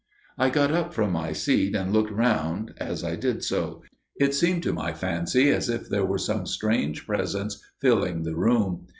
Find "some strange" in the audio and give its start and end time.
6.17-7.05